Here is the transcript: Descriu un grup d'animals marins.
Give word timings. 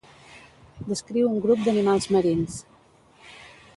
Descriu 0.91 1.29
un 1.33 1.37
grup 1.45 1.61
d'animals 1.67 2.09
marins. 2.17 2.57